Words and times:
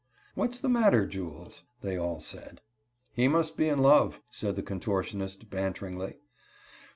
"What's 0.33 0.57
the 0.57 0.67
matter, 0.67 1.05
Jules?" 1.05 1.61
they 1.83 1.95
all 1.95 2.19
said. 2.19 2.61
"He 3.13 3.27
must 3.27 3.55
be 3.55 3.67
in 3.69 3.83
love," 3.83 4.19
said 4.31 4.55
the 4.55 4.63
contortionist, 4.63 5.51
banteringly. 5.51 6.17